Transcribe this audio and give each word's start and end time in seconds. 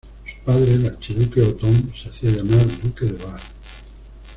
Su 0.25 0.43
padre, 0.43 0.73
el 0.73 0.85
archiduque 0.87 1.43
Othon, 1.43 1.93
se 1.93 2.09
hacia 2.09 2.31
llamar 2.31 2.65
duque 2.81 3.05
de 3.05 3.23
Bar. 3.23 3.39